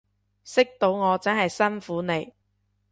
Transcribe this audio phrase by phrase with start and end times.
[0.43, 2.33] 識到我真係辛苦你